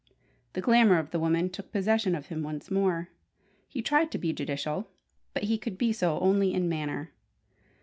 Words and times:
The 0.53 0.61
glamour 0.61 0.97
of 0.97 1.11
the 1.11 1.19
woman 1.19 1.51
took 1.51 1.71
possession 1.71 2.15
of 2.15 2.25
him 2.29 2.41
once 2.41 2.71
more. 2.71 3.09
He 3.67 3.83
tried 3.83 4.09
to 4.13 4.17
be 4.17 4.33
judicial, 4.33 4.89
but 5.31 5.43
he 5.43 5.59
could 5.59 5.77
be 5.77 5.93
so 5.93 6.19
only 6.21 6.55
in 6.55 6.67
manner. 6.67 7.11